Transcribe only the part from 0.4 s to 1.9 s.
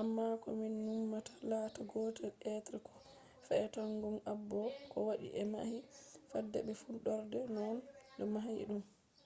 ko min numata latta